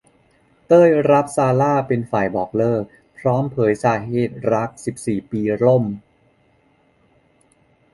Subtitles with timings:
[0.67, 2.83] เต้ย รับ ซาร่า เป็นฝ่ายบอกเลิก
[3.19, 5.83] พร้อมเผยสาเหตุรัก สิบสี่ ปีล่ม